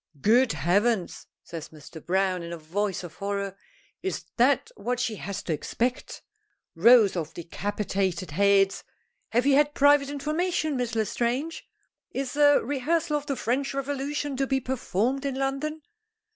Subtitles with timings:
[0.21, 2.03] "Good heavens!" says Mr.
[2.03, 3.55] Browne, in a voice of horror.
[4.01, 6.23] "Is that what she has to expect?
[6.73, 8.83] Rows of decapitated heads!
[9.29, 11.67] Have you had private information, Miss L'Estrange?
[12.09, 15.83] Is a rehearsal of the French Revolution to be performed in London?